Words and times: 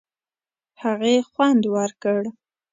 هغې 0.81 1.15
خوند 1.31 1.63
ورکړ. 1.75 2.21